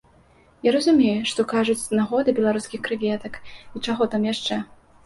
[0.67, 4.65] Я разумею, што кажуць з нагоды беларускіх крэветак і чаго там яшчэ.